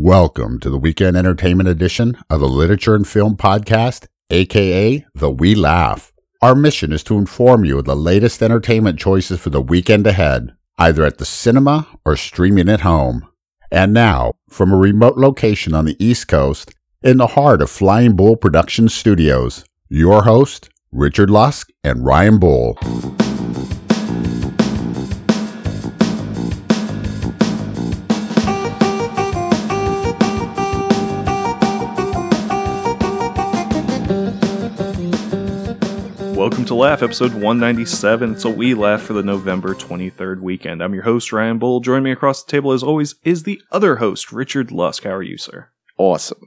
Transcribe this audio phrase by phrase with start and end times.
[0.00, 5.56] Welcome to the weekend entertainment edition of the Literature and Film Podcast, aka The We
[5.56, 6.12] Laugh.
[6.40, 10.54] Our mission is to inform you of the latest entertainment choices for the weekend ahead,
[10.78, 13.26] either at the cinema or streaming at home.
[13.72, 16.72] And now, from a remote location on the East Coast,
[17.02, 22.78] in the heart of Flying Bull Production Studios, your host, Richard Lusk and Ryan Bull.
[36.48, 38.32] Welcome to Laugh, episode 197.
[38.32, 40.82] It's a We Laugh for the November 23rd weekend.
[40.82, 41.80] I'm your host, Ryan Bull.
[41.80, 45.04] Joining me across the table, as always, is the other host, Richard Lusk.
[45.04, 45.68] How are you, sir?
[45.98, 46.40] Awesome.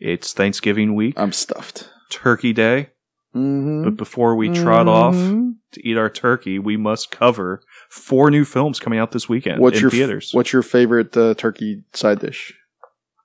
[0.00, 1.88] It's Thanksgiving week, I'm stuffed.
[2.10, 2.90] Turkey Day.
[3.32, 3.84] Mm-hmm.
[3.84, 8.80] But before we trot off to eat our turkey, we must cover four new films
[8.80, 10.30] coming out this weekend What's in your theaters.
[10.32, 12.52] What's your favorite uh, turkey side dish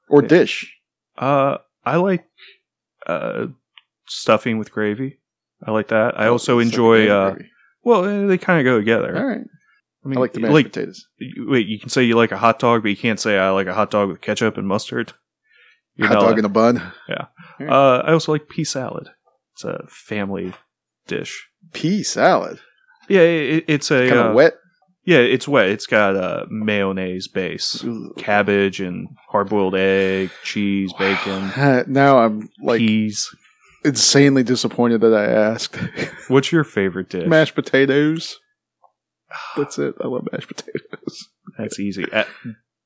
[0.09, 0.77] or dish?
[1.17, 2.27] Uh, I like
[3.07, 3.47] uh,
[4.05, 5.15] stuffing with gravy.
[5.65, 6.19] I like that.
[6.19, 7.07] I also Oh, enjoy.
[7.07, 7.35] second Uh,
[7.83, 9.15] well, eh, they kind of go together.
[9.17, 9.45] All right.
[10.05, 11.05] I mean, I like the mashed like potatoes.
[11.37, 13.67] wait, you can say you like a hot dog, but you can't say I like
[13.67, 15.13] a hot dog with ketchup and mustard.
[15.95, 16.91] You're Hot not dog allowed- in a bun.
[17.09, 17.25] Yeah.
[17.69, 19.09] Uh, I also like pea salad.
[19.53, 20.53] It's a family
[21.07, 21.47] dish.
[21.73, 22.59] Pea salad.
[23.09, 24.53] Yeah, it, it's a Kind of uh, wet.
[25.03, 25.67] Yeah, it's wet.
[25.69, 28.13] It's got a mayonnaise base, Ooh.
[28.17, 33.27] cabbage and hard boiled egg, cheese, bacon, Uh, now I'm like peas.
[33.83, 35.75] Insanely disappointed that I asked.
[36.27, 37.27] What's your favorite dish?
[37.27, 38.39] mashed potatoes.
[39.57, 39.95] That's it.
[40.03, 41.29] I love mashed potatoes.
[41.57, 42.05] That's easy.
[42.11, 42.23] Uh,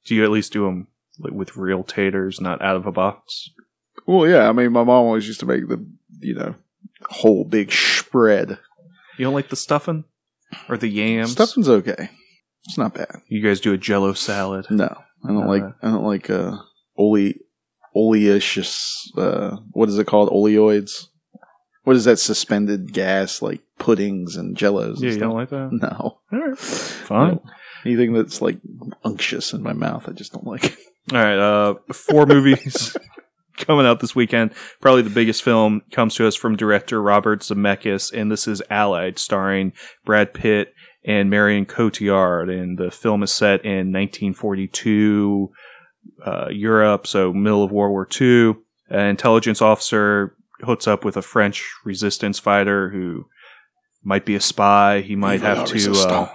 [0.05, 0.87] do you at least do them
[1.19, 3.49] with real taters, not out of a box?
[4.05, 4.49] Well, yeah.
[4.49, 5.85] I mean, my mom always used to make the
[6.19, 6.55] you know
[7.09, 8.57] whole big spread.
[9.17, 10.05] You don't like the stuffing
[10.67, 11.31] or the yams?
[11.33, 12.09] Stuffing's okay.
[12.65, 13.21] It's not bad.
[13.27, 14.65] You guys do a Jello salad.
[14.69, 14.85] No,
[15.23, 15.63] I don't Uh, like.
[15.81, 16.57] I don't like uh,
[16.97, 17.33] ole,
[17.95, 19.09] oleaceous.
[19.17, 20.29] Uh, what is it called?
[20.29, 21.07] Oleoids.
[21.83, 24.99] What is that suspended gas like puddings and jellos?
[24.99, 25.69] Yeah, and you don't like that?
[25.71, 27.35] No, All right, fine.
[27.35, 27.43] No.
[27.85, 28.57] Anything that's like
[29.03, 30.77] unctuous in my mouth, I just don't like.
[31.11, 32.95] All right, uh, four movies
[33.57, 34.51] coming out this weekend.
[34.79, 39.19] Probably the biggest film comes to us from director Robert Zemeckis, and this is Allied,
[39.19, 39.73] starring
[40.05, 40.73] Brad Pitt
[41.05, 42.49] and Marion Cotillard.
[42.49, 45.51] And the film is set in 1942
[46.25, 48.55] uh, Europe, so middle of World War II.
[48.89, 53.25] An intelligence officer hooks up with a French resistance fighter who
[54.03, 55.01] might be a spy.
[55.01, 55.93] He might la have to.
[55.93, 56.29] Uh,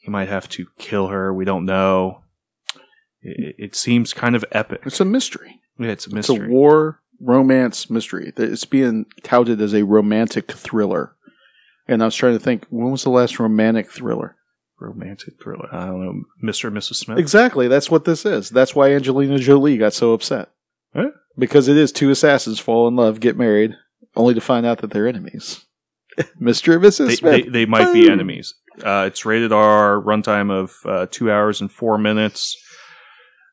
[0.00, 1.32] he might have to kill her.
[1.32, 2.22] We don't know.
[3.22, 4.82] It, it seems kind of epic.
[4.84, 5.60] it's a mystery.
[5.78, 6.36] Yeah, it's a mystery.
[6.36, 8.32] It's a war romance mystery.
[8.36, 11.14] It's being touted as a romantic thriller.
[11.86, 14.36] And I was trying to think, when was the last romantic thriller?
[14.84, 15.68] Romantic thriller.
[15.72, 16.68] I don't know, Mr.
[16.68, 16.94] and Mrs.
[16.96, 17.18] Smith.
[17.18, 17.68] Exactly.
[17.68, 18.50] That's what this is.
[18.50, 20.50] That's why Angelina Jolie got so upset.
[20.94, 21.10] Huh?
[21.36, 23.74] Because it is two assassins fall in love, get married,
[24.14, 25.64] only to find out that they're enemies.
[26.40, 26.74] Mr.
[26.74, 27.06] and Mrs.
[27.08, 27.44] They, Smith.
[27.44, 28.54] they, they might be enemies.
[28.82, 32.56] Uh, it's rated R, runtime of uh, two hours and four minutes.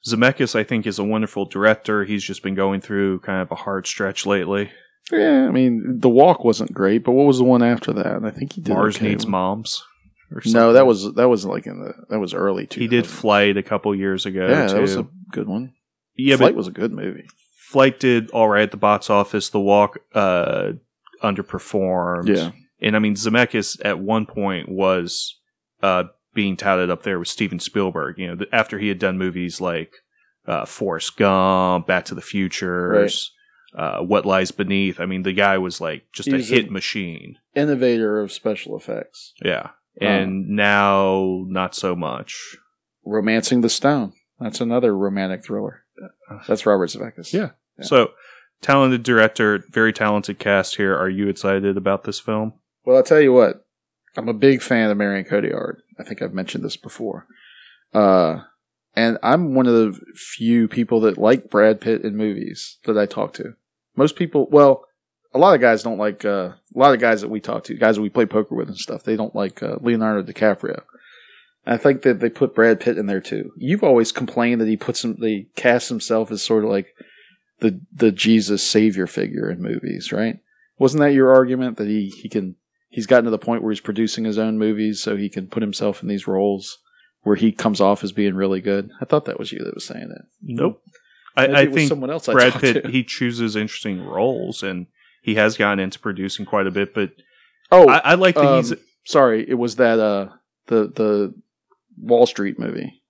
[0.08, 2.04] Zemeckis, I think, is a wonderful director.
[2.06, 4.72] He's just been going through kind of a hard stretch lately.
[5.12, 8.24] Yeah, I mean, The Walk wasn't great, but what was the one after that?
[8.24, 8.74] I think he did.
[8.74, 9.84] Mars okay Needs with- Moms.
[10.32, 12.80] Or No, that was that was like in the that was early too.
[12.80, 14.48] he did Flight a couple years ago.
[14.48, 14.74] Yeah, too.
[14.76, 15.74] that was a good one.
[16.16, 17.26] yeah, Flight was a good movie.
[17.58, 19.50] Flight did all right at the box office.
[19.50, 20.74] The Walk uh,
[21.24, 22.28] underperformed.
[22.36, 25.40] Yeah, And I mean, Zemeckis at one point was
[25.82, 28.18] uh, being touted up there with Steven Spielberg.
[28.18, 29.94] You know, after he had done movies like
[30.46, 33.08] uh, Forrest Gump, Back to the Future,
[33.76, 35.00] uh, What Lies Beneath.
[35.00, 37.38] I mean, the guy was like just He a hit machine.
[37.56, 39.70] innovator of special effects, Yeah.
[40.00, 42.58] And now, not so much.
[43.06, 44.14] Romancing the Stone.
[44.40, 45.84] That's another romantic thriller.
[46.48, 47.34] That's Robert Zemeckis.
[47.34, 47.50] Yeah.
[47.78, 47.86] Yeah.
[47.86, 48.12] So,
[48.62, 50.96] talented director, very talented cast here.
[50.96, 52.54] Are you excited about this film?
[52.86, 53.66] Well, I'll tell you what.
[54.18, 55.78] I'm a big fan of Marion Cotillard.
[56.00, 57.28] I think I've mentioned this before.
[57.94, 58.42] Uh,
[58.96, 63.06] and I'm one of the few people that like Brad Pitt in movies that I
[63.06, 63.56] talk to.
[63.96, 64.86] Most people, well,
[65.34, 67.74] a lot of guys don't like, uh, a lot of guys that we talk to,
[67.76, 70.82] guys that we play poker with and stuff, they don't like uh, Leonardo DiCaprio.
[71.66, 73.52] I think that they put Brad Pitt in there too.
[73.56, 76.96] You've always complained that he puts him, they cast himself as sort of like
[77.60, 80.40] the the Jesus savior figure in movies, right?
[80.80, 82.56] Wasn't that your argument that he he can
[82.90, 85.62] he's gotten to the point where he's producing his own movies so he can put
[85.62, 86.80] himself in these roles
[87.22, 88.90] where he comes off as being really good?
[89.00, 90.26] I thought that was you that was saying that.
[90.42, 90.82] Nope.
[91.38, 92.90] I, I it was think someone else I Brad Pitt to.
[92.90, 94.88] he chooses interesting roles, and
[95.22, 96.94] he has gotten into producing quite a bit.
[96.94, 97.12] But
[97.72, 98.74] Oh, I, I like that um, he's
[99.06, 100.30] sorry, it was that uh
[100.68, 101.34] the the
[101.98, 103.02] Wall Street movie.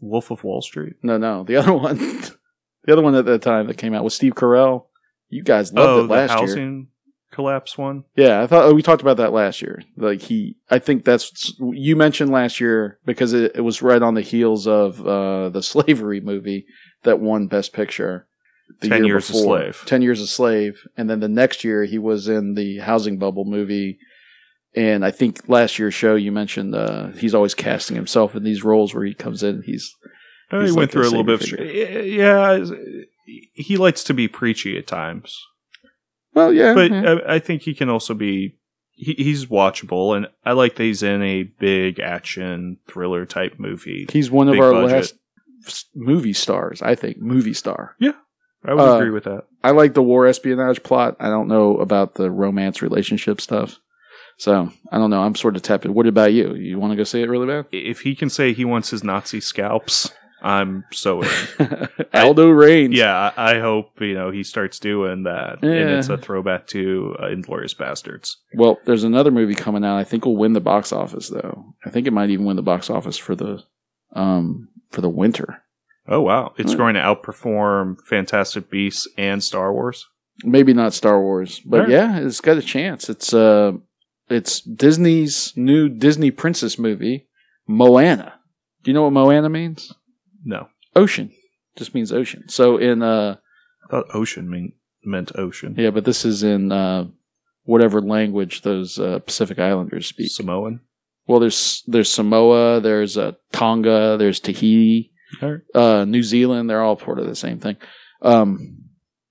[0.00, 0.94] Wolf of Wall Street.
[1.02, 4.14] No, no, the other one, the other one at the time that came out was
[4.14, 4.86] Steve Carell.
[5.28, 6.84] You guys loved oh, it last the year.
[7.32, 8.04] collapse one.
[8.14, 9.82] Yeah, I thought oh, we talked about that last year.
[9.96, 14.14] Like he, I think that's you mentioned last year because it, it was right on
[14.14, 16.66] the heels of uh, the slavery movie
[17.02, 18.28] that won Best Picture.
[18.80, 19.34] The 10 year Years a.
[19.34, 19.82] Slave.
[19.86, 23.44] Ten Years a Slave, and then the next year he was in the housing bubble
[23.44, 23.98] movie.
[24.74, 28.62] And I think last year's show you mentioned uh, he's always casting himself in these
[28.62, 29.62] roles where he comes in.
[29.62, 29.94] He's
[30.50, 31.52] Oh, He's he went like through a little bit.
[31.52, 32.64] Of, yeah,
[33.52, 35.38] he likes to be preachy at times,
[36.32, 37.16] well, yeah, but yeah.
[37.26, 38.54] I, I think he can also be.
[38.92, 44.06] He, he's watchable, and I like that he's in a big action thriller type movie.
[44.10, 45.12] he's one of our budget.
[45.64, 46.82] last movie stars.
[46.82, 47.94] I think movie star.
[48.64, 49.44] I would uh, agree with that.
[49.62, 51.16] I like the war espionage plot.
[51.20, 53.78] I don't know about the romance relationship stuff.
[54.36, 55.22] So I don't know.
[55.22, 55.90] I'm sort of tepid.
[55.90, 56.54] What about you?
[56.54, 57.66] You want to go see it really bad?
[57.72, 61.88] If he can say he wants his Nazi scalps, I'm so in.
[62.14, 62.92] Aldo Raine.
[62.92, 67.16] yeah, I, I hope you know he starts doing that, and it's a throwback to
[67.18, 68.36] uh, Inglourious Basterds.
[68.54, 69.98] Well, there's another movie coming out.
[69.98, 71.74] I think will win the box office though.
[71.84, 73.64] I think it might even win the box office for the
[74.14, 75.62] um for the winter.
[76.08, 76.78] Oh wow, it's Right.
[76.78, 80.06] going to outperform Fantastic Beasts and Star Wars.
[80.44, 81.90] Maybe not Star Wars, but Alright.
[81.92, 83.08] yeah, it's got a chance.
[83.10, 83.72] It's uh
[84.28, 87.26] it's Disney's new Disney princess movie,
[87.66, 88.34] Moana.
[88.82, 89.92] Do you know what Moana means?
[90.44, 91.32] No, Ocean.
[91.76, 92.48] Just means ocean.
[92.48, 93.36] So in uh
[93.84, 94.72] I thought ocean mean,
[95.04, 95.74] meant ocean.
[95.78, 97.06] Yeah, but this is in uh,
[97.64, 100.30] whatever language those uh, Pacific Islanders speak.
[100.30, 100.80] Samoan.
[101.26, 105.10] Well, there's there's Samoa, there's uh, Tonga, there's Tahiti, right.
[105.74, 106.68] Uh, New Zealand.
[106.68, 107.76] They're all part of the same thing.
[108.22, 108.78] Um,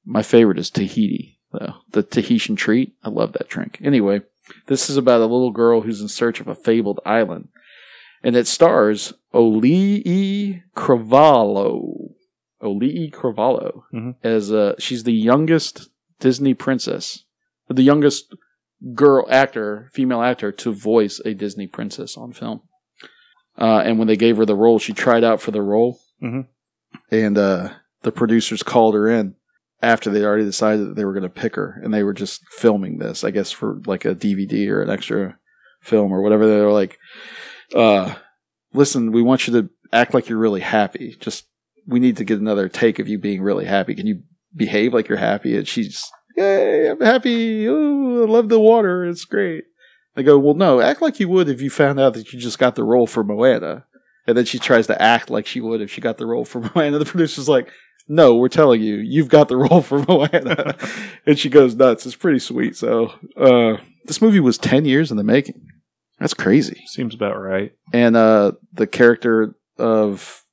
[0.05, 1.75] my favorite is Tahiti, though.
[1.91, 2.94] The Tahitian treat.
[3.03, 3.79] I love that drink.
[3.83, 4.21] Anyway,
[4.67, 7.49] this is about a little girl who's in search of a fabled island,
[8.23, 12.11] and it stars Auli'i Cravalho.
[12.61, 14.15] Auli'i Cravalho Mhm.
[14.23, 15.89] as uh, she's the youngest
[16.19, 17.23] Disney princess,
[17.67, 18.33] the youngest
[18.94, 22.61] girl actor, female actor to voice a Disney princess on film.
[23.57, 26.45] Uh, and when they gave her the role, she tried out for the role, Mhm.
[27.12, 27.69] and uh,
[28.04, 29.36] the producers called her in
[29.81, 32.42] after they'd already decided that they were going to pick her, and they were just
[32.51, 35.38] filming this, I guess, for like a DVD or an extra
[35.81, 36.48] film or whatever.
[36.48, 36.98] They were like,
[37.75, 38.15] uh,
[38.74, 41.15] "Listen, we want you to act like you're really happy.
[41.19, 41.45] Just
[41.88, 43.95] we need to get another take of you being really happy.
[43.95, 44.21] Can you
[44.56, 46.04] behave like you're happy?" And she's,
[46.36, 47.65] "Yay, I'm happy.
[47.65, 49.06] Ooh, I love the water.
[49.06, 49.63] It's great."
[50.17, 52.57] They go, "Well, no, act like you would if you found out that you just
[52.57, 53.85] got the role for Moana."
[54.25, 56.59] And then she tries to act like she would if she got the role for
[56.75, 56.97] Moana.
[56.97, 57.69] The producer's like,
[58.07, 60.75] "No, we're telling you, you've got the role for Moana."
[61.27, 62.07] and she goes nuts.
[62.07, 62.75] It's pretty sweet.
[62.75, 65.67] So, uh, this movie was ten years in the making.
[66.19, 66.81] That's crazy.
[66.87, 67.73] Seems about right.
[67.93, 70.43] And uh, the character of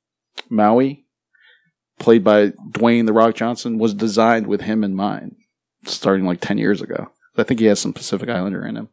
[0.47, 1.05] Maui,
[1.97, 5.37] played by Dwayne the Rock Johnson, was designed with him in mind,
[5.85, 7.09] starting like ten years ago.
[7.35, 8.89] I think he has some Pacific Islander in him.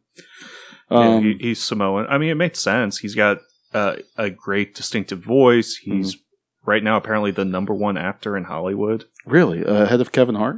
[0.93, 2.05] Yeah, Um, he, he's Samoan.
[2.09, 2.99] I mean, it makes sense.
[2.99, 3.39] He's got
[3.73, 5.75] uh, a great distinctive voice.
[5.75, 6.69] He's Mm-hmm.
[6.71, 9.05] right now apparently the number one actor in Hollywood.
[9.25, 10.57] really uh, ahead of Kevin Hart.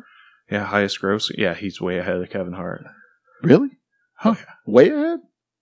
[0.51, 1.31] Yeah, highest gross.
[1.37, 2.83] Yeah, he's way ahead of Kevin Hart.
[3.41, 3.69] Really?
[4.23, 4.35] Oh, Huh.
[4.67, 5.19] Way ahead?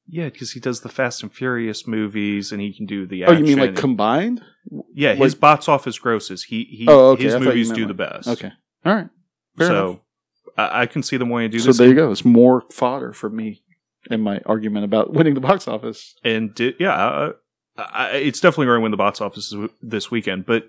[0.08, 3.24] Yeah, because he does the Fast and Furious movies, and he can do the.
[3.24, 4.42] Oh, you mean like combined?
[4.94, 6.44] yeah, his box office grosses.
[6.44, 6.86] He he.
[6.90, 7.24] Oh, okay.
[7.24, 8.28] His movies do like- the best.
[8.28, 8.52] Okay.
[8.86, 9.08] All right.
[9.58, 10.00] Fair so enough.
[10.58, 11.78] I, I can see them wanting to do So this.
[11.78, 12.12] So there you go.
[12.12, 13.63] It's more fodder for me
[14.12, 16.16] in my argument about winning the box office.
[16.24, 17.32] and di- yeah, uh,
[17.78, 20.46] I, it's definitely going to win the box office this- weekend.
[20.46, 20.66] But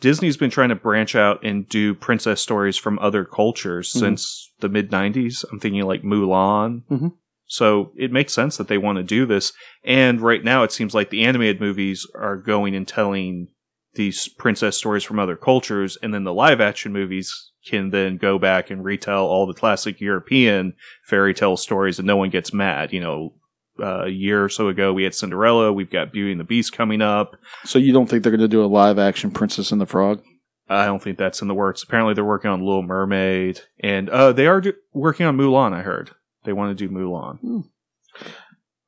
[0.00, 3.98] Disney's been trying to branch out and do princess stories from other cultures Mhm.
[4.00, 5.44] since the mid '90s.
[5.50, 6.82] I'm thinking like Mulan.
[6.90, 7.12] Mhm.
[7.46, 9.52] So it makes sense that they want to do this.
[9.82, 13.48] And right now, it seems like the animated movies are going and telling
[13.94, 18.38] these princess stories from other cultures, and then the live action movies can then go
[18.38, 22.92] back and retell all the classic European fairy tale stories, and no one gets mad.
[22.92, 23.34] You know,
[23.80, 25.72] uh, a year or so ago, we had Cinderella.
[25.72, 27.36] We've got Beauty and the Beast coming up.
[27.64, 30.22] So you don't think they're going to do a live action Princess and the Frog?
[30.68, 31.82] I don't think that's in the works.
[31.82, 35.72] Apparently, they're working on Little Mermaid, and uh, they are do- working on Mulan.
[35.72, 36.10] I heard
[36.44, 37.64] they want to do Mulan.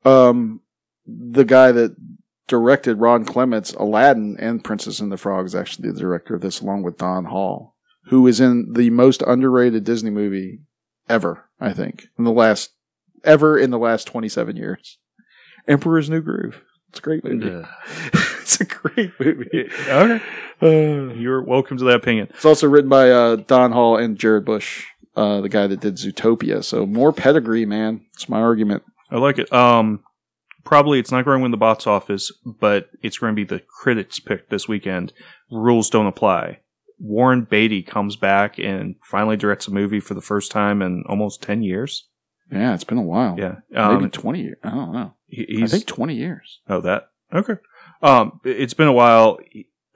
[0.05, 0.61] Um,
[1.05, 1.95] the guy that
[2.51, 6.59] directed Ron Clements, Aladdin, and Princess and the Frog is actually the director of this,
[6.59, 7.77] along with Don Hall,
[8.07, 10.59] who is in the most underrated Disney movie
[11.07, 11.45] ever.
[11.61, 12.71] I think in the last
[13.23, 14.97] ever in the last twenty seven years.
[15.65, 16.61] Emperor's New Groove.
[16.89, 17.49] It's a great movie.
[17.49, 17.67] Ugh.
[18.41, 19.69] it's a great movie.
[19.87, 20.21] Okay.
[20.61, 22.27] Uh, You're welcome to that opinion.
[22.31, 25.95] It's also written by uh, Don Hall and Jared Bush, uh, the guy that did
[25.95, 26.65] Zootopia.
[26.65, 28.01] So more pedigree, man.
[28.13, 28.83] It's my argument.
[29.09, 29.53] I like it.
[29.53, 30.03] Um,
[30.63, 33.61] probably it's not going to win the box office, but it's going to be the
[33.61, 35.13] critics' pick this weekend.
[35.51, 36.59] Rules don't apply.
[36.99, 41.41] Warren Beatty comes back and finally directs a movie for the first time in almost
[41.41, 42.07] ten years.
[42.51, 43.35] Yeah, it's been a while.
[43.39, 44.57] Yeah, maybe um, twenty years.
[44.63, 45.13] I don't know.
[45.31, 46.59] I think twenty years.
[46.67, 47.55] Oh, that okay.
[48.03, 49.39] Um, it's been a while.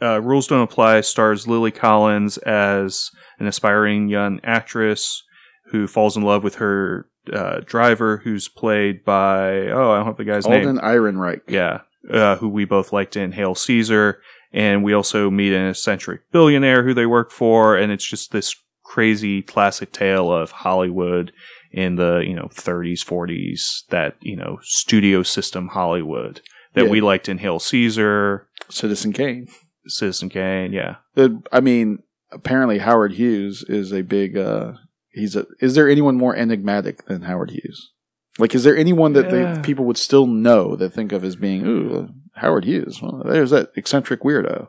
[0.02, 5.24] Uh, Rules Don't Apply stars Lily Collins as an aspiring young actress
[5.72, 10.18] who falls in love with her uh, driver, who's played by oh, I don't have
[10.18, 10.68] the guy's name.
[10.68, 11.42] Alden Ehrenreich.
[11.48, 14.22] Yeah, uh, who we both liked in Hail Caesar,
[14.54, 18.56] and we also meet an eccentric billionaire who they work for, and it's just this
[18.84, 21.32] crazy classic tale of Hollywood
[21.72, 26.42] in the you know 30s, 40s, that you know studio system Hollywood
[26.74, 26.92] that Yeah.
[26.92, 29.48] we liked in Hail Caesar, Citizen Kane.
[29.88, 30.96] Citizen Kane, yeah.
[31.16, 32.00] The- I mean,
[32.32, 34.38] apparently Howard Hughes is a big.
[34.38, 34.74] uh
[35.16, 35.46] He's a.
[35.60, 37.92] Is there anyone more enigmatic than Howard Hughes?
[38.38, 39.54] Like, is there anyone that Yeah.
[39.56, 43.02] they, people would still know that think of as being ooh uh, Howard Hughes?
[43.02, 44.68] Well, there's that eccentric weirdo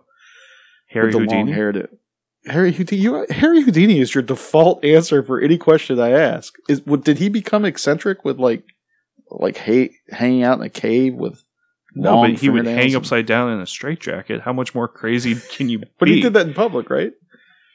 [0.90, 1.44] Harry with the Houdini.
[1.50, 1.88] long-haired.
[2.46, 3.02] Harry Houdini.
[3.02, 6.54] You, Harry Houdini is your default answer for any question I ask.
[6.68, 8.62] Is what did he become eccentric with like,
[9.30, 11.42] like hey, hanging out in a cave with?
[11.98, 14.42] No, but he would hang and- upside down in a straitjacket.
[14.42, 16.16] How much more crazy can you But be?
[16.16, 17.12] he did that in public, right?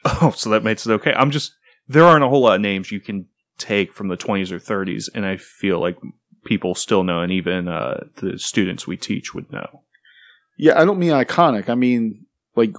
[0.04, 1.12] Oh, so that makes it okay.
[1.12, 1.52] I'm just
[1.88, 3.26] there aren't a whole lot of names you can
[3.58, 5.96] take from the 20s or 30s, and I feel like
[6.44, 9.82] people still know, and even uh, the students we teach would know.
[10.56, 11.68] Yeah, I don't mean iconic.
[11.68, 12.74] I mean like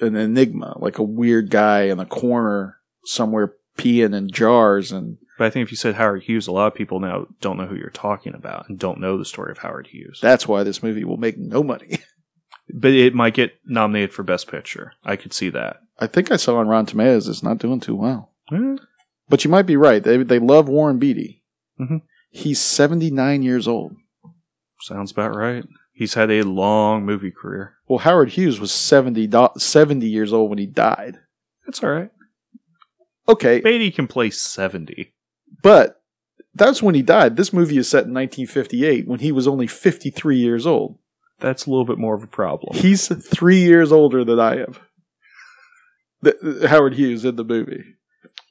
[0.00, 5.46] an enigma, like a weird guy in a corner somewhere peeing in jars and But
[5.46, 7.76] I think if you said Howard Hughes, a lot of people now don't know who
[7.76, 10.20] you're talking about and don't know the story of Howard Hughes.
[10.20, 11.98] that's why this movie will make no money.
[12.74, 14.92] but it might get nominated for Best Picture.
[15.04, 15.80] I could see that.
[15.98, 18.29] I think I saw on Rotten Tomatoes it's not doing too well.
[18.52, 18.76] Eh,
[19.28, 20.02] But you might be right.
[20.02, 21.42] They they love Warren Beatty.
[21.80, 22.02] Mhm.
[22.30, 23.96] He's 79 years old.
[24.82, 25.64] sounds about right.
[25.92, 27.74] He's had a long movie career.
[27.86, 31.18] Well, Howard Hughes was 70, do- 70 years old when he died.
[31.66, 32.10] That's all right.
[33.28, 35.12] Okay, Beatty can play 70.
[35.62, 36.02] but
[36.54, 37.36] that's when he died.
[37.36, 40.98] This movie is set in 1958 when he was only 53 years old.
[41.38, 42.76] That's a little bit more of a problem.
[42.76, 44.74] He's three years older than I am.
[46.22, 47.84] The- Howard Hughes in the movie.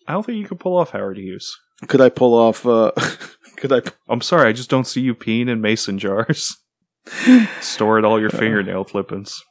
[0.10, 1.56] I don't think you could pull off Howard Hughes.
[1.88, 2.66] Could I pull off?
[2.66, 2.92] Uh,
[3.58, 3.82] could I?
[4.10, 6.58] I'm sorry, I just don't see you peeing in mason jars.
[7.62, 9.42] Storing all your fingernail clippings.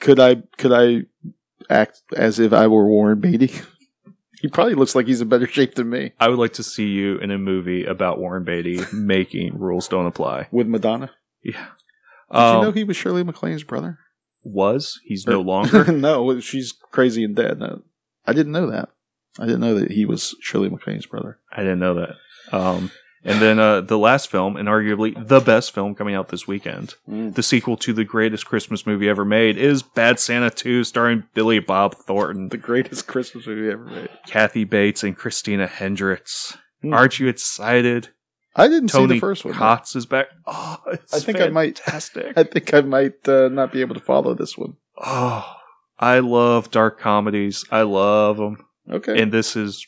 [0.00, 0.42] Could I?
[0.58, 1.02] Could I
[1.70, 3.52] act as if I were Warren Beatty?
[4.40, 6.12] He probably looks like he's in better shape than me.
[6.20, 10.04] I would like to see you in a movie about Warren Beatty making rules don't
[10.04, 10.48] apply.
[10.50, 11.12] With Madonna.
[11.42, 11.68] Yeah.
[12.30, 14.00] Did Um, you know he was Shirley MacLaine's brother?
[14.44, 15.90] was he's no longer?
[15.90, 17.58] no, she's crazy and dead.
[17.58, 17.84] No,
[18.26, 18.90] I didn't know that.
[19.38, 21.38] I didn't know that he was Shirley MacLaine's brother.
[21.52, 22.16] I didn't know that.
[22.52, 22.90] Um,
[23.24, 26.94] and then uh, the last film, and arguably the best film coming out this weekend,
[27.08, 31.58] the sequel to the greatest Christmas movie ever made, is Bad Santa 2, starring Billy
[31.58, 34.10] Bob Thornton, The greatest Christmas movie ever made.
[34.26, 36.58] Kathy Bates, and Christina Hendricks.
[36.82, 36.92] Hmm.
[36.92, 38.10] Aren't you excited?
[38.54, 39.54] I didn't see the first one.
[39.54, 40.26] Cox is back.
[40.46, 42.32] Oh, it's I think I might- fantastic.
[42.36, 44.76] I think I might uh, not be able to follow this one.
[45.02, 45.50] oh,
[45.98, 47.64] I love dark comedies.
[47.70, 49.20] I love them, Okay.
[49.20, 49.86] and this is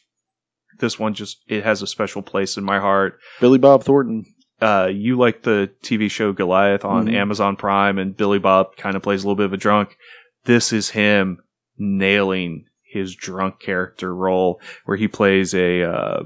[0.79, 3.19] this one just it has a special place in my heart.
[3.41, 4.25] Billy Bob Thornton.
[4.61, 7.15] uh, you like the TV show Goliath on Mhm.
[7.15, 9.97] Amazon Prime, and Billy Bob kind of plays a little bit of a drunk.
[10.45, 11.41] This is him
[11.77, 16.23] nailing his drunk character role, where he plays a uh,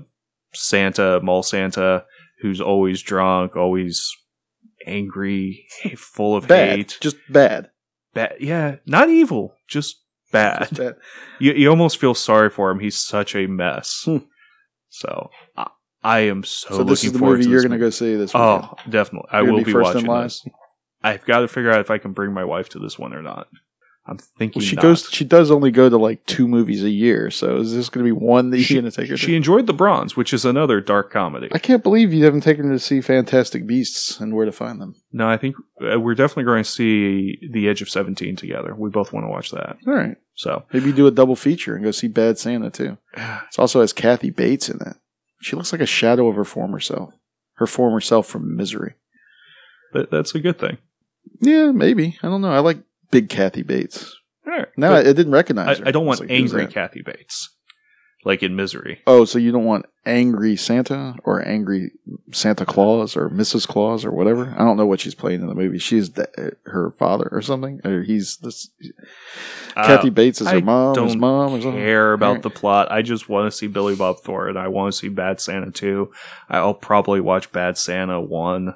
[0.52, 2.04] Santa, mall Santa,
[2.40, 4.08] who's always drunk, always
[4.86, 6.76] angry, full of Bad.
[6.78, 6.98] hate.
[7.00, 7.70] Just bad.
[8.14, 9.99] Bad, yeah, not evil, just
[10.30, 10.68] bad.
[10.76, 10.96] Bad.
[11.42, 12.80] You, you almost feel sorry for him.
[12.80, 14.02] He's such a mess.
[14.04, 14.18] Hmm.
[14.90, 15.68] So I,
[16.02, 17.88] I am so, So, looking this is the forward movie to you're going to go
[17.88, 18.64] see this weekend.
[18.64, 19.30] Oh, definitely.
[19.32, 20.44] I You're gonna will be be, watching this.
[21.02, 23.22] I've got to figure out if I can bring my wife to this one or
[23.22, 23.48] not.
[24.10, 24.82] I'm thinking Well, she not.
[24.82, 25.08] goes.
[25.12, 27.30] She does only go to like two movies a year.
[27.30, 29.36] So is this going to be one that she's going to take her She to?
[29.36, 31.48] enjoyed The Bronze, which is another dark comedy.
[31.52, 34.80] I can't believe you haven't taken her to see Fantastic Beasts and Where to Find
[34.80, 34.96] Them.
[35.12, 38.74] no, I think uh, we're definitely going to see The Edge of Seventeen together.
[38.76, 39.76] We both want to watch that.
[39.86, 42.98] All right, So maybe do a double feature and go see Bad Santa too.
[43.16, 44.96] It also has Kathy Bates in it.
[45.40, 47.14] She looks like a shadow of her former self.
[47.54, 48.94] Her former self from Misery.
[49.92, 50.78] but that's a good thing.
[51.40, 52.18] Yeah, maybe.
[52.22, 52.50] I don't know.
[52.52, 52.78] I like
[53.10, 54.16] big Kathy Bates.
[54.46, 54.66] Right.
[54.76, 55.84] No, I, I didn't recognize her.
[55.84, 56.66] I, I don't want like, angry?
[56.66, 57.50] Kathy Bates,
[58.24, 59.00] like in Misery.
[59.06, 61.90] Oh, so you don't want angry Santa or angry
[62.32, 63.68] Santa Claus or Mrs.
[63.68, 64.54] Claus or whatever?
[64.56, 65.78] I don't know what she's playing in the movie.
[65.78, 68.70] She's the, her father or something, or he's this.
[69.74, 71.80] Kathy Uh, Bates is her I mom, his don't mom, or something.
[71.80, 72.42] care about Alright.
[72.42, 72.90] the plot.
[72.90, 74.56] I just want to see Billy Bob Thornton.
[74.56, 76.10] I want to see Bad Santa 2.
[76.48, 78.74] I'll probably watch Bad Santa 1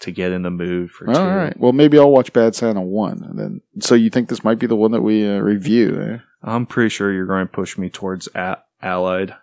[0.00, 1.20] to get in the mood for All two.
[1.20, 1.58] right.
[1.58, 3.60] Well, maybe I'll watch Bad Santa one, and then.
[3.80, 6.00] So you think this might be the one that we uh, review?
[6.00, 6.18] Eh?
[6.42, 9.34] I'm pretty sure you're going to push me towards a- Allied.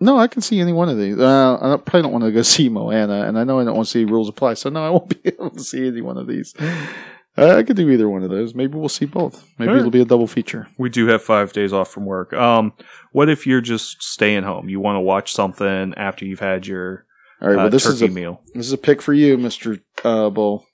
[0.00, 1.16] No, I can see any one of these.
[1.16, 3.86] Uh, I probably don't want to go see Moana, and I know I don't want
[3.86, 6.26] to see Rules Apply, so no, I won't be able to see any one of
[6.26, 6.54] these.
[7.38, 8.54] Uh, I could do either one of those.
[8.54, 9.46] Maybe we'll see both.
[9.58, 9.78] Maybe right.
[9.78, 10.68] it'll be a double feature.
[10.76, 12.32] We do have five days off from work.
[12.34, 12.74] Um,
[13.12, 14.68] what if you're just staying home?
[14.68, 17.06] You want to watch something after you've had your
[17.42, 17.54] All right.
[17.54, 18.40] uh, well, this turkey is a meal.
[18.54, 20.64] this is a pick for you, Mister uh, Bull,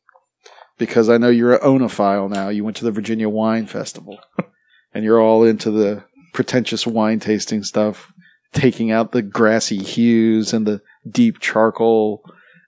[0.77, 2.51] because I know you're an oenophile now.
[2.51, 4.19] You went to the Virginia Wine Festival,
[4.95, 8.13] and you're all into the pretentious wine tasting stuff,
[8.53, 12.23] taking out the grassy hues and the deep charcoal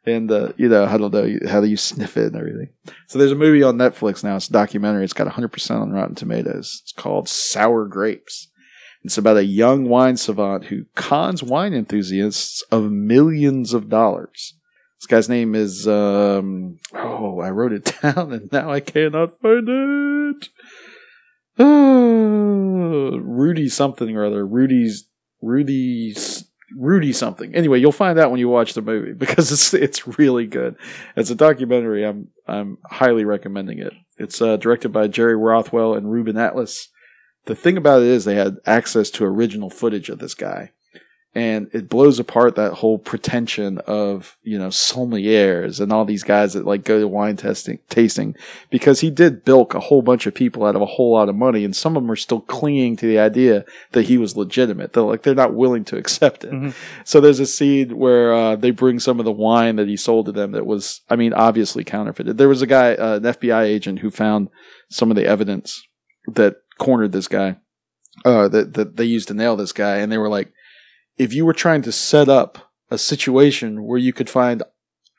[0.07, 2.71] and the you know I don't know how do you sniff it and everything.
[3.09, 4.37] So there's a movie on Netflix now.
[4.37, 5.05] It's a documentary.
[5.05, 6.81] It's got 100% on Rotten Tomatoes.
[6.83, 8.50] It's called Sour Grapes.
[9.03, 14.55] It's about a young wine savant who cons wine enthusiasts of millions of dollars.
[14.99, 19.67] This guy's name is um oh I wrote it down and now I cannot find
[19.69, 20.49] it.
[21.59, 24.47] Oh, Rudy something or other.
[24.47, 25.09] Rudy's
[25.41, 26.45] Rudy's
[26.77, 27.55] Rudy something.
[27.55, 30.77] Anyway, you'll find out when you watch the movie because it's it's really good.
[31.17, 32.05] It's a documentary.
[32.05, 33.93] I'm I'm highly recommending it.
[34.19, 36.89] It's uh, directed by Jerry Rothwell and Reuben Atlas.
[37.47, 40.73] The thing about it is they had access to original footage of this guy.
[41.33, 46.55] And it blows apart that whole pretension of, you know, sommeliers and all these guys
[46.55, 48.35] that like go to wine testing, tasting
[48.69, 51.37] because he did bilk a whole bunch of people out of a whole lot of
[51.37, 51.65] money.
[51.65, 54.93] And some of them are still clinging to the idea that he was legitimate.
[54.93, 56.51] They're like, they're not willing to accept it.
[56.51, 56.75] Mhm.
[57.05, 60.27] So there's a scene where uh, they bring some of the wine that he sold
[60.27, 62.39] to them that was, I mean, obviously counterfeited.
[62.39, 64.49] There was a guy, uh, an FBI agent, who found
[64.89, 65.81] some of the evidence
[66.27, 67.59] that cornered this guy,
[68.25, 70.53] uh, that that they used to nail this guy, and they were like,
[71.17, 74.65] if you were trying to set up a situation where you could find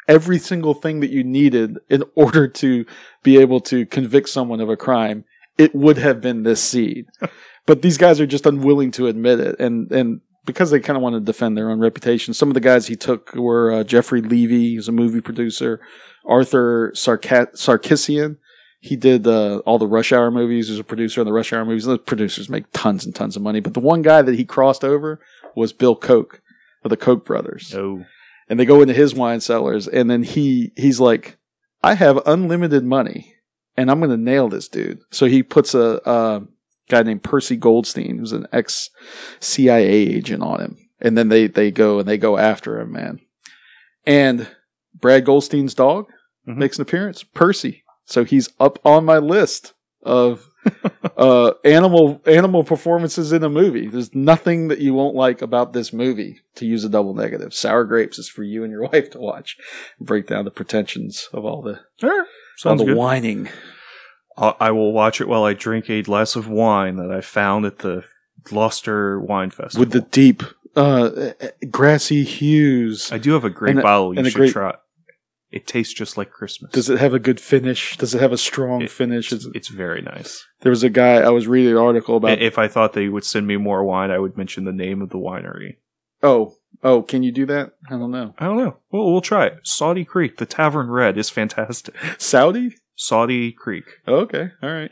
[0.08, 2.86] every single thing that you needed in order to
[3.24, 5.24] be able to convict someone of a crime,
[5.58, 7.06] it would have been this seed.
[7.66, 11.04] but these guys are just unwilling to admit it, and and because they kind of
[11.04, 12.34] want to defend their own reputation.
[12.34, 15.80] Some of the guys he took were uh, Jeffrey Levy, who's a movie producer,
[16.26, 18.38] Arthur Sarka- Sarkissian.
[18.84, 20.68] He did uh, all the Rush Hour movies.
[20.68, 21.86] He was a producer on the Rush Hour movies.
[21.86, 23.60] Those producers make tons and tons of money.
[23.60, 25.20] But the one guy that he crossed over
[25.56, 26.42] was Bill Koch
[26.84, 28.04] of the Koch brothers Oh,
[28.50, 31.38] and they go into his wine cellars and then he he's like
[31.84, 33.36] i have unlimited money
[33.78, 36.42] and i'm going to nail this dude so he puts a, a
[36.90, 38.90] guy named percy goldstein who's an ex
[39.40, 43.20] cia agent on him and then they they go and they go after him man
[44.08, 44.48] and
[45.00, 46.08] brad goldstein's dog
[46.48, 46.58] Mhm.
[46.58, 47.81] makes an appearance percy
[48.12, 50.48] so he's up on my list of
[51.18, 53.88] uh, animal animal performances in a movie.
[53.88, 56.40] There's nothing that you won't like about this movie.
[56.56, 59.58] To use a double negative, Sour Grapes is for you and your wife to watch.
[60.00, 62.26] Break down the pretensions of all the Sure.
[62.66, 62.98] all the good.
[62.98, 63.50] whining.
[64.38, 67.66] I I will watch it while I drink a glass of wine that I found
[67.66, 68.04] at the
[68.44, 69.80] Gloucester Wine Festival.
[69.82, 70.44] with the deep
[70.76, 71.32] uh,
[71.70, 73.12] grassy hues.
[73.12, 74.76] I do have a great and a- bottle you should great- try.
[75.52, 76.72] It tastes just like Christmas.
[76.72, 77.98] Does it have a good finish?
[77.98, 79.34] Does it have a strong It- finish?
[79.34, 80.46] It's, it's very nice.
[80.62, 82.42] there was a guy I was reading an article about.
[82.42, 85.10] if I thought they would send me more wine, I would mention the name of
[85.10, 85.76] the winery.
[86.24, 87.72] oh, oh, can you do that?
[87.90, 88.34] I don't know.
[88.40, 88.78] I don't know.
[88.92, 89.60] Well, we'll try it.
[89.64, 91.96] Saude Creek, the Tavern Red, is fantastic.
[92.18, 92.74] Saude?
[92.96, 93.86] Saude Creek.
[94.08, 94.92] Oh, okay, all right.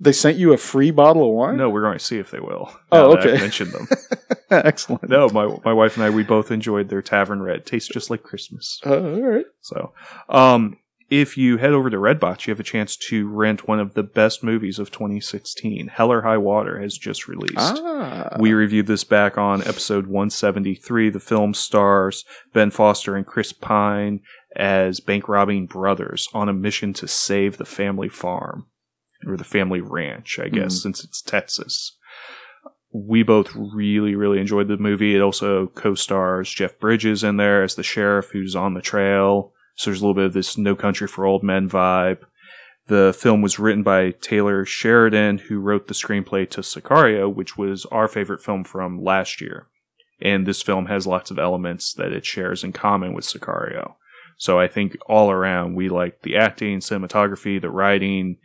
[0.00, 1.56] They sent you a free bottle of wine.
[1.56, 2.74] No, we're going to see if they will.
[2.90, 3.40] Oh, now that I've okay.
[3.40, 3.88] mentioned them.
[4.50, 5.08] excellent.
[5.08, 7.64] No, my my wife and I, we both enjoyed their Tavern Red.
[7.64, 8.80] Tastes just like Christmas.
[8.84, 9.46] Uh, all right.
[9.60, 9.92] So,
[10.28, 10.78] um,
[11.10, 14.02] if you head over to Redbox, you have a chance to rent one of the
[14.02, 15.88] best movies of 2016.
[15.88, 17.54] Hell or High Water has just released.
[17.56, 21.10] Ah, We reviewed this back on episode 173.
[21.10, 24.20] The film stars Ben Foster and Chris Pine
[24.56, 28.66] as bank robbing brothers on a mission to save the family farm
[29.26, 30.82] or the family ranch, I guess, Mhm.
[30.82, 31.96] since it's Texas.
[32.92, 35.16] We both really, really enjoyed the movie.
[35.16, 39.52] It also co-stars Jeff Bridges in there as the sheriff who's on the trail.
[39.74, 42.18] So there's a little bit of this No Country for Old Men vibe.
[42.86, 47.86] The film was written by Taylor Sheridan, who wrote the screenplay to Sicario, which was
[47.86, 49.66] our favorite film from last year.
[50.20, 53.94] And this film has lots of elements that it shares in common with Sicario.
[54.36, 58.36] So I think all around we like the acting, cinematography, the writing.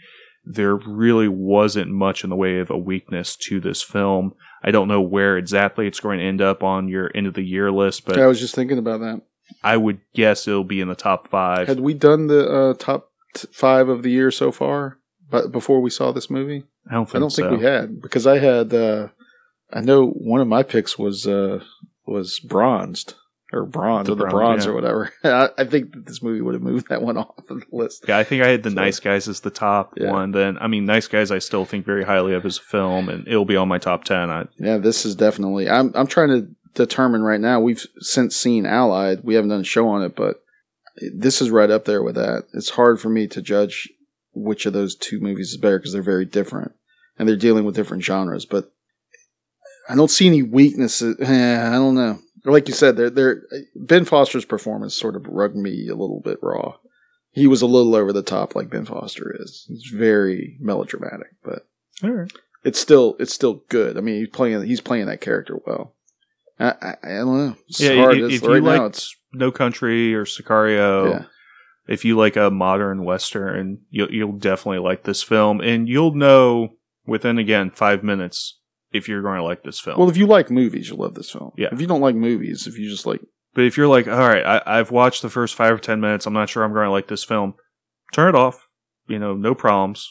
[0.51, 4.33] There really wasn't much in the way of a weakness to this film.
[4.63, 7.43] I don't know where exactly it's going to end up on your end of the
[7.43, 9.21] year list, but I was just thinking about that.
[9.63, 11.67] I would guess it'll be in the top five.
[11.67, 14.97] Had we done the uh, top t- five of the year so far,
[15.29, 16.63] but before we saw this movie?
[16.89, 17.49] I don't think, I don't so.
[17.49, 18.73] think we had because I had.
[18.73, 19.09] Uh,
[19.71, 21.63] I know one of my picks was uh,
[22.07, 23.13] was bronzed.
[23.51, 24.71] Or bronze or the bronze, bronze yeah.
[24.71, 25.13] or whatever.
[25.23, 28.05] I, I think that this movie would have moved that one off of the list.
[28.07, 30.11] Yeah, I think I had the So- Nice Guys as the top Yeah.
[30.11, 30.31] one.
[30.31, 33.27] Then, I mean, Nice Guys, I still think very highly of as a film, and
[33.27, 34.29] it'll be on my top ten.
[34.29, 35.69] I, Yeah, this is definitely.
[35.69, 37.59] I'm I'm trying to determine right now.
[37.59, 39.23] We've since seen Allied.
[39.23, 40.41] We haven't done a show on it, but
[41.15, 42.43] this is right up there with that.
[42.53, 43.89] It's hard for me to judge
[44.33, 46.73] which of those two movies is better because they're very different
[47.17, 48.45] and they're dealing with different genres.
[48.45, 48.71] But
[49.89, 51.17] I don't see any weaknesses.
[51.21, 52.19] Eh, I don't know.
[52.51, 53.43] Like you said, they're, they're,
[53.75, 56.75] Ben Foster's performance sort of rubbed me a little bit raw.
[57.31, 59.65] He was a little over the top, like Ben Foster is.
[59.67, 61.67] He's very melodramatic, but
[62.03, 62.31] all right.
[62.63, 63.97] it's still it's still good.
[63.97, 65.93] I mean, he's playing he's playing that character well.
[66.59, 67.55] I I, I don't know.
[67.67, 68.17] It's Yeah, hard.
[68.17, 71.25] if, if you now, like it's No Country or Sicario, yeah.
[71.87, 76.73] if you like a modern western, you'll you'll definitely like this film, and you'll know
[77.05, 78.58] within again five minutes
[78.91, 79.97] if you're going to like this film.
[79.99, 81.51] Well, if you like movies, you'll love this film.
[81.57, 81.69] Yeah.
[81.71, 83.21] If you don't like movies, if you just like
[83.55, 86.25] but if you're like, all right, I, I've watched the first five or ten minutes,
[86.27, 87.55] I'm not sure I'm going to like this film,
[88.13, 88.67] turn it off.
[89.07, 90.07] You know, no problems.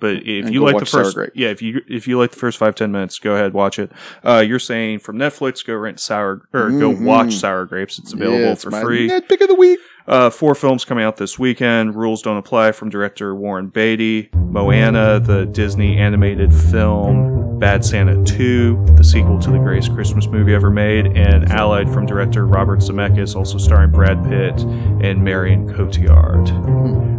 [0.00, 2.74] But if you like the first, yeah, if you if you like the first five
[2.74, 3.92] ten minutes, go ahead watch it.
[4.24, 7.04] Uh, you're saying from Netflix, go rent sour or go Mhm.
[7.04, 7.98] watch Sour Grapes.
[7.98, 9.08] It's available Yeah, it's for free.
[9.28, 9.78] pick of the week.
[10.10, 11.94] Uh, four films coming out this weekend.
[11.94, 14.28] Rules don't apply from director Warren Beatty.
[14.34, 17.60] Moana, the Disney animated film.
[17.60, 21.16] Bad Santa 2, the sequel to the greatest Christmas movie ever made.
[21.16, 24.60] And Allied from director Robert Zemeckis, also starring Brad Pitt
[25.00, 26.50] and Marion Cotillard.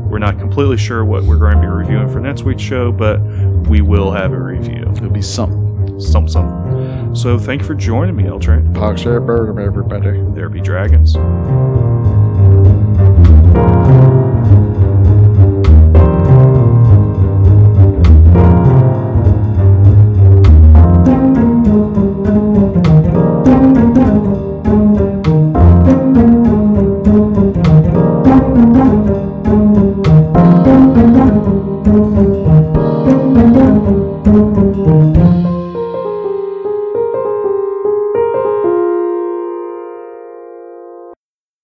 [0.09, 3.21] We're not completely sure what we're going to be reviewing for next week's show, but
[3.69, 4.83] we will have a review.
[4.97, 5.97] It'll be something.
[6.01, 7.15] Some, some.
[7.15, 8.73] So thank you for joining me, L Train.
[8.73, 10.21] Pox Burnham, everybody.
[10.33, 11.15] There be dragons.